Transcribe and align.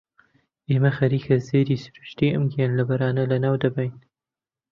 ئێمە 0.69 0.91
خەریکە 0.97 1.35
زێدی 1.47 1.81
سروشتیی 1.83 2.33
ئەم 2.33 2.43
گیانلەبەرانە 2.51 3.23
لەناو 3.31 3.55
دەبەین. 3.63 3.93